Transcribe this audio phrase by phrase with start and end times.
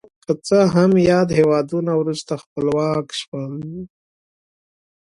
[0.23, 3.57] که څه هم یاد هېوادونه وروسته خپلواک شول.